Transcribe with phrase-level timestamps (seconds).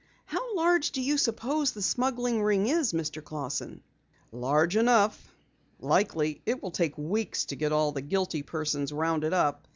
[0.25, 3.23] How large do you suppose the smuggling ring is, Mr.
[3.23, 3.83] Clausson?"
[4.31, 5.31] "Large enough.
[5.79, 9.67] Likely it will take weeks to get all of the guilty persons rounded up.